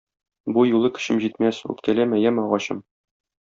[0.55, 2.85] бу юлы көчем җитмәс, үпкәләмә яме, агачым.